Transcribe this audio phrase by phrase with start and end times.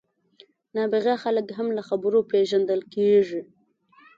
[0.75, 3.41] نابغه خلک هم له خبرو پېژندل کېږي.